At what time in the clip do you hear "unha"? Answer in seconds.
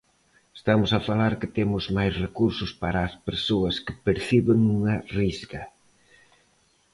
4.77-4.95